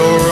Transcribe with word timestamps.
or 0.00 0.29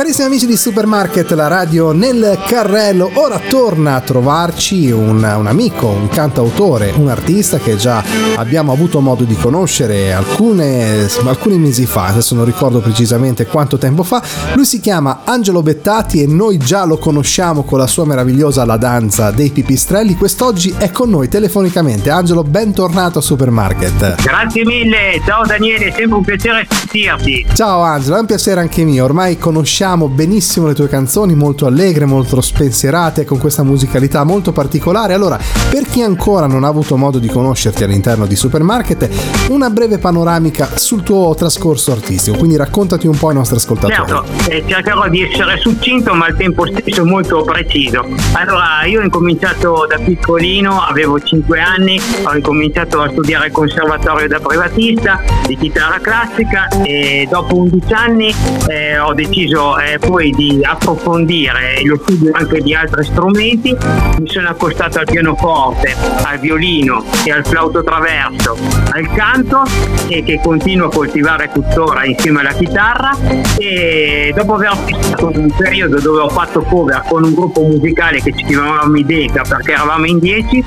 Carissimi 0.00 0.28
amici 0.28 0.46
di 0.46 0.56
Supermarket, 0.56 1.30
la 1.32 1.46
radio 1.46 1.92
nel 1.92 2.38
carrello, 2.46 3.10
ora 3.16 3.38
torna 3.38 3.96
a 3.96 4.00
trovarci 4.00 4.90
un, 4.90 5.16
un, 5.22 5.46
amico, 5.46 5.88
un 5.88 6.08
cantautore, 6.08 6.90
un 6.96 7.08
artista 7.08 7.58
che 7.58 7.76
già 7.76 8.02
abbiamo 8.36 8.72
avuto 8.72 9.00
modo 9.00 9.24
di 9.24 9.34
conoscere 9.34 10.14
alcune, 10.14 11.06
alcuni 11.26 11.58
mesi 11.58 11.84
fa, 11.84 12.06
adesso 12.06 12.34
non 12.34 12.46
ricordo 12.46 12.80
precisamente 12.80 13.44
quanto 13.44 13.76
tempo 13.76 14.02
fa. 14.02 14.22
Lui 14.54 14.64
si 14.64 14.80
chiama 14.80 15.20
Angelo 15.24 15.60
Bettati 15.60 16.22
e 16.22 16.26
noi 16.26 16.56
già 16.56 16.86
lo 16.86 16.96
conosciamo 16.96 17.62
con 17.62 17.78
la 17.78 17.86
sua 17.86 18.06
meravigliosa 18.06 18.64
La 18.64 18.78
danza 18.78 19.30
dei 19.30 19.50
pipistrelli. 19.50 20.14
Quest'oggi 20.14 20.74
è 20.78 20.90
con 20.90 21.10
noi 21.10 21.28
telefonicamente. 21.28 22.08
Angelo, 22.08 22.42
bentornato 22.42 23.18
a 23.18 23.22
Supermarket. 23.22 24.22
Grazie 24.22 24.64
mille, 24.64 25.20
ciao 25.26 25.44
Daniele, 25.44 25.88
è 25.88 25.90
sempre 25.94 26.16
un 26.16 26.24
piacere 26.24 26.66
sentirti. 26.70 27.46
Ciao 27.52 27.82
Angelo, 27.82 28.16
è 28.16 28.20
un 28.20 28.26
piacere 28.26 28.60
anche 28.60 28.82
mio, 28.82 29.04
ormai 29.04 29.36
conosciamo 29.36 29.88
conosciamo 29.90 30.08
benissimo 30.08 30.66
le 30.68 30.74
tue 30.74 30.88
canzoni, 30.88 31.34
molto 31.34 31.66
allegre, 31.66 32.04
molto 32.04 32.40
spensierate, 32.40 33.24
con 33.24 33.38
questa 33.38 33.64
musicalità 33.64 34.22
molto 34.22 34.52
particolare. 34.52 35.14
Allora, 35.14 35.38
per 35.68 35.84
chi 35.86 36.02
ancora 36.02 36.46
non 36.46 36.62
ha 36.62 36.68
avuto 36.68 36.96
modo 36.96 37.18
di 37.18 37.26
conoscerti 37.26 37.82
all'interno 37.82 38.26
di 38.26 38.36
Supermarket, 38.36 39.48
una 39.48 39.68
breve 39.70 39.98
panoramica 39.98 40.68
sul 40.76 41.02
tuo 41.02 41.34
trascorso 41.34 41.90
artistico, 41.90 42.36
quindi 42.36 42.56
raccontati 42.56 43.08
un 43.08 43.16
po' 43.16 43.30
ai 43.30 43.34
nostri 43.34 43.56
ascoltatori. 43.56 43.94
Certo, 43.94 44.24
eh, 44.48 44.62
cercherò 44.66 45.08
di 45.08 45.22
essere 45.22 45.58
succinto 45.58 46.14
ma 46.14 46.26
al 46.26 46.36
tempo 46.36 46.66
stesso 46.66 47.04
molto 47.04 47.42
preciso. 47.42 48.06
Allora, 48.32 48.84
io 48.84 49.00
ho 49.00 49.04
incominciato 49.04 49.86
da 49.88 49.98
piccolino, 49.98 50.82
avevo 50.82 51.18
5 51.18 51.60
anni, 51.60 52.00
ho 52.22 52.34
incominciato 52.34 53.00
a 53.00 53.08
studiare 53.08 53.46
al 53.46 53.52
conservatorio 53.52 54.28
da 54.28 54.38
privatista 54.38 55.20
di 55.46 55.56
chitarra 55.56 55.98
classica 55.98 56.68
e 56.84 57.26
dopo 57.28 57.56
11 57.56 57.92
anni 57.92 58.34
eh, 58.68 58.98
ho 58.98 59.14
deciso 59.14 59.78
eh, 59.84 59.98
poi 59.98 60.30
di 60.30 60.60
approfondire 60.62 61.82
lo 61.84 61.98
studio 62.02 62.30
anche 62.34 62.60
di 62.60 62.74
altri 62.74 63.04
strumenti, 63.04 63.76
mi 64.18 64.28
sono 64.28 64.48
accostato 64.48 64.98
al 64.98 65.06
pianoforte, 65.06 65.94
al 66.24 66.38
violino 66.38 67.04
e 67.24 67.32
al 67.32 67.44
flauto 67.44 67.82
traverso, 67.82 68.56
al 68.92 69.12
canto 69.14 69.62
e 70.08 70.22
che 70.22 70.40
continuo 70.42 70.88
a 70.88 70.90
coltivare 70.90 71.50
tuttora 71.52 72.04
insieme 72.04 72.40
alla 72.40 72.52
chitarra. 72.52 73.16
E 73.58 74.32
dopo 74.34 74.54
aver 74.54 74.76
passato 74.88 75.26
un 75.26 75.52
periodo 75.56 76.00
dove 76.00 76.20
ho 76.20 76.28
fatto 76.28 76.60
cover 76.62 77.02
con 77.08 77.24
un 77.24 77.34
gruppo 77.34 77.62
musicale 77.62 78.20
che 78.20 78.32
ci 78.36 78.44
chiamavamo 78.44 78.96
Ideca 78.96 79.42
perché 79.48 79.72
eravamo 79.72 80.06
in 80.06 80.18
10 80.18 80.64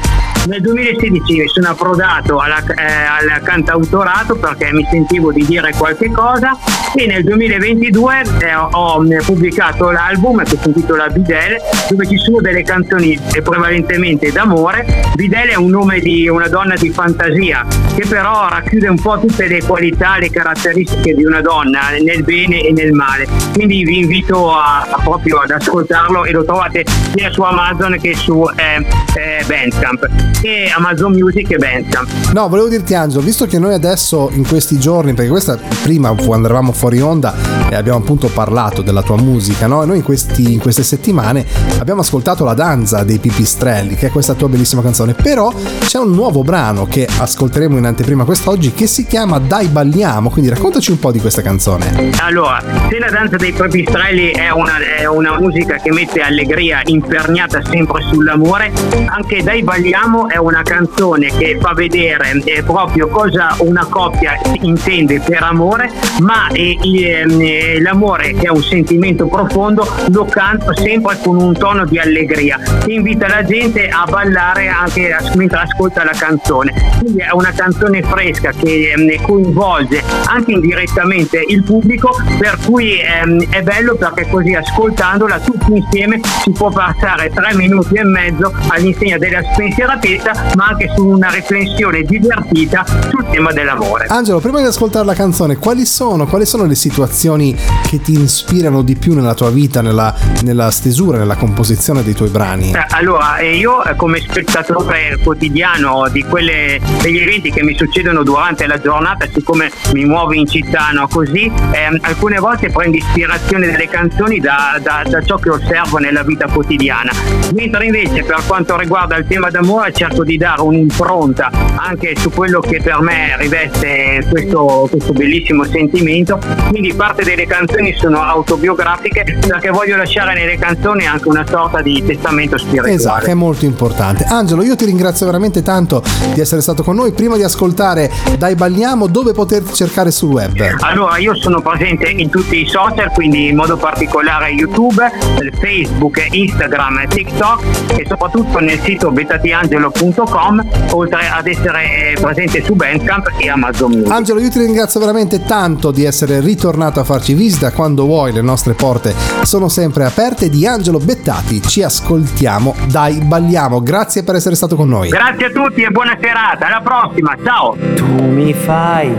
nel 0.47 0.59
2016 0.59 1.47
sono 1.47 1.69
approdato 1.69 2.39
alla, 2.39 2.61
eh, 2.61 2.83
al 2.83 3.41
cantautorato 3.43 4.35
perché 4.35 4.73
mi 4.73 4.85
sentivo 4.89 5.31
di 5.31 5.45
dire 5.45 5.73
qualche 5.77 6.11
cosa 6.11 6.57
e 6.93 7.05
nel 7.07 7.23
2022 7.23 8.23
eh, 8.41 8.53
ho 8.55 9.01
pubblicato 9.25 9.91
l'album 9.91 10.43
che 10.43 10.57
si 10.61 10.67
intitola 10.67 11.07
Bidel 11.07 11.57
dove 11.89 12.07
ci 12.07 12.17
sono 12.17 12.41
delle 12.41 12.63
canzoni 12.63 13.19
prevalentemente 13.43 14.31
d'amore. 14.31 14.85
Bidel 15.15 15.49
è 15.49 15.55
un 15.55 15.69
nome 15.69 15.99
di 15.99 16.27
una 16.27 16.47
donna 16.47 16.75
di 16.75 16.89
fantasia 16.89 17.65
che 17.95 18.05
però 18.07 18.47
racchiude 18.49 18.87
un 18.87 18.99
po' 18.99 19.19
tutte 19.19 19.47
le 19.47 19.61
qualità, 19.63 20.17
le 20.17 20.29
caratteristiche 20.29 21.13
di 21.13 21.23
una 21.25 21.41
donna 21.41 21.89
nel 22.01 22.23
bene 22.23 22.61
e 22.61 22.71
nel 22.71 22.91
male. 22.91 23.27
Quindi 23.53 23.83
vi 23.83 23.99
invito 23.99 24.51
a, 24.51 24.87
a 24.89 24.99
proprio 25.03 25.39
ad 25.39 25.51
ascoltarlo 25.51 26.25
e 26.25 26.31
lo 26.31 26.43
trovate 26.43 26.83
sia 27.15 27.31
su 27.31 27.41
Amazon 27.41 27.97
che 28.01 28.15
su 28.15 28.43
eh, 28.55 28.85
eh, 29.15 29.32
Bandcamp 29.45 30.07
e 30.41 30.71
Amazon 30.75 31.13
Music 31.13 31.51
e 31.51 31.57
Bandcamp. 31.57 32.31
No, 32.33 32.47
volevo 32.47 32.67
dirti 32.67 32.93
Angelo, 32.93 33.21
visto 33.21 33.45
che 33.45 33.59
noi 33.59 33.73
adesso 33.73 34.29
in 34.33 34.45
questi 34.47 34.79
giorni, 34.79 35.13
perché 35.13 35.29
questa 35.29 35.57
prima 35.83 36.13
quando 36.13 36.47
eravamo 36.47 36.71
fuori 36.71 37.01
onda 37.01 37.33
e 37.69 37.75
abbiamo 37.75 37.99
appunto 37.99 38.27
parlato 38.27 38.81
della 38.81 39.01
tua 39.01 39.17
musica, 39.17 39.67
no? 39.67 39.83
E 39.83 39.85
noi 39.85 39.97
in, 39.97 40.03
questi, 40.03 40.53
in 40.53 40.59
queste 40.59 40.83
settimane 40.83 41.45
abbiamo 41.79 42.01
ascoltato 42.01 42.43
La 42.43 42.53
danza 42.53 43.03
dei 43.03 43.19
pipistrelli, 43.19 43.95
che 43.95 44.07
è 44.07 44.11
questa 44.11 44.33
tua 44.33 44.49
bellissima 44.49 44.81
canzone, 44.81 45.13
però 45.13 45.53
c'è 45.79 45.99
un 45.99 46.11
nuovo 46.11 46.43
brano 46.43 46.85
che 46.85 47.07
ascolteremo 47.07 47.77
in 47.77 47.85
anteprima 47.85 48.25
quest'oggi 48.25 48.73
che 48.73 48.87
si 48.87 49.05
chiama 49.05 49.39
Dai 49.39 49.67
balliamo, 49.67 50.29
quindi 50.29 50.49
raccontaci 50.49 50.91
un 50.91 50.99
po' 50.99 51.11
di 51.11 51.19
questa 51.19 51.41
canzone. 51.41 52.11
Allora, 52.19 52.61
se 52.89 52.99
la 52.99 53.09
danza 53.09 53.37
dei 53.37 53.51
pipistrelli 53.51 54.31
è 54.31 54.49
una, 54.51 54.77
è 54.77 55.05
una 55.05 55.39
musica 55.39 55.77
che 55.77 55.91
mette 55.91 56.21
allegria 56.21 56.81
imperniata 56.85 57.61
sempre 57.69 58.01
sull'amore, 58.11 58.71
anche 59.07 59.32
Dai 59.41 59.63
balliamo 59.63 60.29
è 60.29 60.37
una 60.37 60.61
canzone 60.61 61.27
che 61.27 61.57
fa 61.59 61.73
vedere 61.73 62.41
eh, 62.45 62.61
proprio 62.61 63.07
cosa 63.07 63.55
una 63.59 63.85
coppia 63.89 64.33
intende 64.61 65.19
per 65.19 65.41
amore, 65.41 65.89
ma 66.19 66.47
eh, 66.49 66.77
eh, 66.81 67.81
l'amore 67.81 68.33
che 68.33 68.47
è 68.47 68.49
un 68.49 68.61
sentimento 68.61 69.25
profondo 69.27 69.87
lo 70.11 70.25
canto 70.25 70.75
sempre 70.75 71.17
con 71.23 71.37
un 71.37 71.53
tono 71.53 71.85
di 71.85 71.97
allegria. 71.97 72.59
Invita 72.85 73.27
la 73.27 73.43
gente 73.43 73.87
a 73.89 74.05
ballare 74.07 74.67
anche 74.67 75.15
mentre 75.35 75.59
ascolta 75.59 76.03
la 76.03 76.13
canzone. 76.15 76.73
Quindi 76.99 77.19
è 77.21 77.31
una 77.31 77.51
canzone 77.51 78.01
fresca 78.03 78.51
che 78.51 78.93
eh, 78.95 79.19
coinvolge 79.21 80.03
anche 80.25 80.51
indirettamente 80.51 81.43
il 81.47 81.63
pubblico 81.63 82.15
per 82.37 82.57
cui 82.65 82.99
ehm, 82.99 83.49
è 83.49 83.61
bello 83.61 83.95
perché 83.95 84.27
così 84.29 84.53
ascoltandola 84.53 85.39
tutti 85.39 85.75
insieme 85.75 86.19
si 86.43 86.51
può 86.51 86.69
passare 86.69 87.29
tre 87.29 87.55
minuti 87.55 87.95
e 87.95 88.03
mezzo 88.03 88.53
all'insegna 88.67 89.17
della 89.23 89.41
spensieratezza 89.53 90.51
ma 90.55 90.67
anche 90.67 90.91
su 90.95 91.07
una 91.07 91.29
riflessione 91.29 92.03
divertita 92.03 92.85
sul 93.09 93.25
tema 93.31 93.51
dell'amore 93.51 94.05
Angelo 94.07 94.39
prima 94.39 94.59
di 94.59 94.65
ascoltare 94.65 95.05
la 95.05 95.13
canzone 95.13 95.57
quali 95.57 95.85
sono, 95.85 96.27
quali 96.27 96.45
sono 96.45 96.65
le 96.65 96.75
situazioni 96.75 97.55
che 97.87 98.01
ti 98.01 98.19
ispirano 98.19 98.81
di 98.81 98.95
più 98.95 99.13
nella 99.13 99.33
tua 99.33 99.49
vita, 99.49 99.81
nella, 99.81 100.13
nella 100.43 100.71
stesura, 100.71 101.17
nella 101.17 101.35
composizione 101.35 102.03
dei 102.03 102.13
tuoi 102.13 102.29
brani? 102.29 102.71
Eh, 102.71 102.85
allora, 102.89 103.37
eh, 103.37 103.55
io 103.55 103.83
eh, 103.83 103.95
come 103.95 104.19
spettatore 104.19 105.17
quotidiano 105.23 106.07
di 106.11 106.23
quelle, 106.23 106.81
degli 107.01 107.19
eventi 107.19 107.51
che 107.51 107.63
mi 107.63 107.75
succedono 107.75 108.23
durante 108.23 108.65
la 108.67 108.79
giornata, 108.79 109.27
siccome 109.31 109.71
mi 109.93 110.05
muovo 110.05 110.33
in 110.33 110.47
città, 110.47 110.89
no, 110.91 111.07
così, 111.07 111.51
eh, 111.71 111.99
alcune 112.01 112.39
volte 112.39 112.69
prendo 112.69 112.97
ispirazione 112.97 113.67
delle 113.67 113.87
canzoni 113.87 114.39
da, 114.39 114.79
da, 114.81 115.03
da, 115.07 115.21
ciò 115.21 115.37
che 115.37 115.49
osservo 115.49 115.97
nella 115.97 116.23
vita 116.23 116.47
quotidiana. 116.47 117.11
Mentre 117.53 117.85
invece 117.85 118.23
per 118.23 118.41
quanto 118.47 118.77
riguarda 118.77 119.12
il 119.17 119.25
tema 119.27 119.49
d'amore 119.49 119.91
cerco 119.93 120.23
di 120.23 120.37
dare 120.37 120.61
un'impronta 120.61 121.49
anche 121.75 122.13
su 122.17 122.29
quello 122.31 122.59
che 122.59 122.81
per 122.81 123.01
me 123.01 123.35
riveste 123.37 124.25
questo, 124.29 124.87
questo 124.89 125.13
bellissimo 125.13 125.63
sentimento. 125.65 126.39
Quindi 126.69 126.93
parte 126.93 127.23
delle 127.23 127.45
canzoni 127.45 127.93
sono 127.97 128.21
autobiografiche 128.21 129.23
perché 129.45 129.69
voglio 129.69 129.95
lasciare 129.97 130.33
nelle 130.33 130.57
canzoni 130.57 131.05
anche 131.05 131.27
una 131.27 131.45
sorta 131.47 131.81
di 131.81 132.03
testamento 132.05 132.57
spirituale. 132.57 132.93
Esatto, 132.93 133.25
è 133.25 133.33
molto 133.33 133.65
importante. 133.65 134.23
Angelo, 134.23 134.63
io 134.63 134.75
ti 134.75 134.85
ringrazio 134.85 135.25
veramente 135.25 135.61
tanto 135.61 136.03
di 136.33 136.39
essere 136.39 136.61
stato 136.61 136.83
con 136.83 136.95
noi. 136.95 137.11
Prima 137.11 137.35
di 137.35 137.43
ascoltare 137.43 138.09
Dai 138.37 138.55
Balliamo, 138.55 139.07
dove 139.07 139.33
poterti 139.33 139.73
cercare 139.73 140.11
sul 140.11 140.31
web? 140.31 140.75
Allora, 140.79 141.17
io 141.17 141.35
sono 141.35 141.61
presente 141.61 142.09
in 142.09 142.29
tutti 142.29 142.61
i 142.61 142.67
social, 142.67 143.11
quindi 143.11 143.49
in 143.49 143.55
modo 143.55 143.77
particolare 143.77 144.49
YouTube, 144.49 145.11
Facebook, 145.59 146.27
Instagram, 146.31 147.07
TikTok 147.07 147.63
e 147.97 148.05
soprattutto 148.07 148.59
nel 148.59 148.79
sito 148.79 149.02
betatiangelo.com, 149.11 150.63
oltre 150.91 151.27
ad 151.27 151.47
essere 151.47 152.15
presente 152.19 152.63
su 152.63 152.73
Bandcamp 152.75 153.31
e 153.37 153.49
Amazon 153.49 153.91
Music. 153.91 154.11
Angelo, 154.11 154.39
io 154.39 154.49
ti 154.49 154.59
ringrazio 154.59 154.99
veramente 154.99 155.43
tanto 155.43 155.91
di 155.91 156.03
essere 156.03 156.39
ritornato 156.39 156.99
a 156.99 157.03
farci 157.03 157.33
visita 157.33 157.71
quando 157.71 158.05
vuoi, 158.05 158.31
le 158.31 158.41
nostre 158.41 158.73
porte 158.73 159.13
sono 159.43 159.67
sempre 159.69 160.05
aperte. 160.05 160.49
Di 160.49 160.65
Angelo 160.67 160.99
Bettati 160.99 161.61
ci 161.61 161.83
ascoltiamo, 161.83 162.75
dai, 162.87 163.19
balliamo. 163.19 163.81
Grazie 163.81 164.23
per 164.23 164.35
essere 164.35 164.55
stato 164.55 164.75
con 164.75 164.89
noi. 164.89 165.09
Grazie 165.09 165.45
a 165.45 165.49
tutti 165.49 165.81
e 165.81 165.89
buona 165.89 166.17
serata, 166.19 166.67
alla 166.67 166.81
prossima, 166.81 167.35
ciao. 167.43 167.75
Tu 167.95 168.05
mi 168.05 168.53
fai 168.53 169.13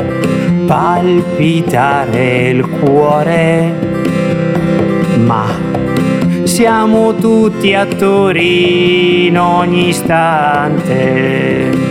palpitare 0.66 2.48
il 2.48 2.68
cuore, 2.68 3.72
ma 5.18 5.73
siamo 6.44 7.14
tutti 7.14 7.74
attori 7.74 9.26
in 9.26 9.38
ogni 9.38 9.88
istante 9.88 11.84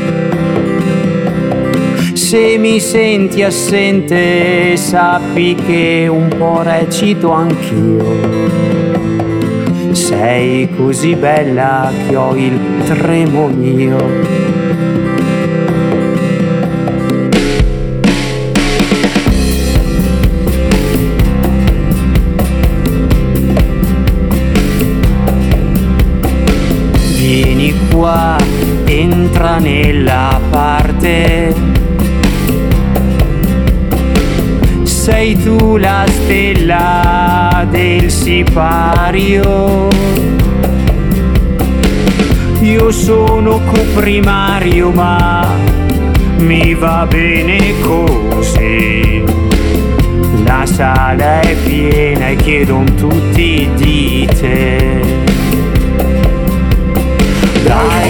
se 2.33 2.57
mi 2.57 2.79
senti 2.79 3.44
assente 3.44 4.75
sappi 4.75 5.53
che 5.53 6.07
un 6.09 6.29
po' 6.35 6.63
recito 6.63 7.29
anch'io. 7.29 8.03
Sei 9.91 10.67
così 10.75 11.13
bella 11.13 11.91
che 12.07 12.15
ho 12.15 12.35
il 12.35 12.59
tremo 12.85 13.49
mio. 13.49 14.43
Entra 29.44 29.57
nella 29.57 30.40
parte 30.50 31.54
sei 34.84 35.38
tu 35.38 35.75
la 35.75 36.06
stella 36.07 37.66
del 37.69 38.10
sipario. 38.10 39.90
Io 42.62 42.92
sono 42.92 43.60
coprimario 43.66 44.92
ma 44.92 45.45
mi 46.38 46.74
va 46.74 47.06
bene 47.10 47.74
così. 47.81 49.24
La 50.45 50.66
sala 50.66 51.42
è 51.42 51.56
piena 51.66 52.30
e 52.30 52.36
chiedono 52.38 52.94
tutti 52.95 53.69
di 53.75 54.28
te. 54.40 55.01
Dai, 57.63 58.02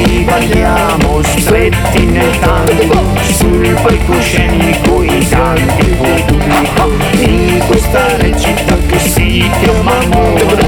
balliamo 0.98 1.22
stretti 1.24 2.06
nel 2.06 2.40
tango 2.40 3.02
Sul 3.34 3.78
palcoscenico 3.82 5.04
i 5.04 5.28
tanti 5.28 5.86
pubblico 5.92 6.92
In 7.20 7.64
questa 7.68 8.18
recita 8.18 8.78
che 8.88 9.00
si 9.00 9.50
chiama 9.60 9.98
amore 10.00 10.63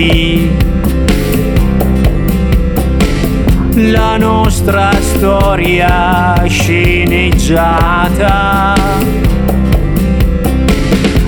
parti. 0.00 0.50
La 3.90 4.16
nostra 4.16 4.90
storia 5.00 6.42
sceneggiata. 6.46 7.88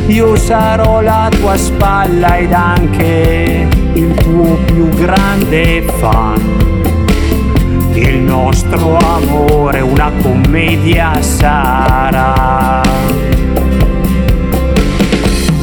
Io 0.07 0.37
sarò 0.37 1.01
la 1.01 1.29
tua 1.31 1.57
spalla 1.57 2.37
ed 2.37 2.53
anche 2.53 3.69
il 3.95 4.15
tuo 4.15 4.59
più 4.67 4.89
grande 4.89 5.83
fan. 5.99 6.61
Il 7.95 8.19
nostro 8.19 8.97
amore 8.97 9.81
una 9.81 10.11
commedia 10.23 11.21
sarà 11.23 12.92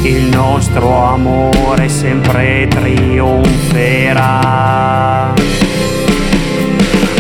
il 0.10 0.24
nostro 0.30 1.04
amore 1.04 1.88
sempre 1.88 2.68
trionferà. 2.68 4.18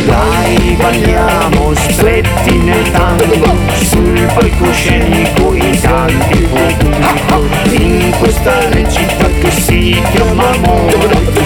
Dai, 0.05 0.75
balliamo 0.75 1.75
stretti 1.75 2.57
nel 2.57 2.89
tango, 2.89 3.55
sul 3.83 4.19
palcoscenico 4.33 5.53
i 5.53 5.79
tanti 5.79 6.47
pubblico, 6.47 7.45
in 7.73 8.11
questa 8.17 8.67
recita 8.69 9.27
che 9.39 9.51
si 9.51 10.01
chiama 10.11 10.49
amore, 10.49 11.38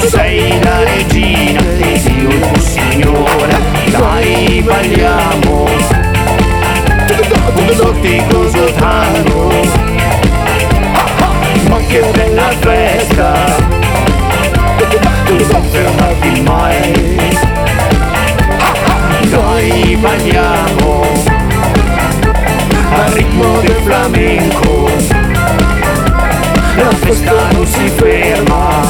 si 27.83 27.89
ferma. 27.89 28.81